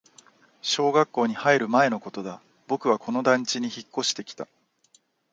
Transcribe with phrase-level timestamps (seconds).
[0.63, 4.47] 小学校に入る前のことだ、僕はこの団地に引っ越してきた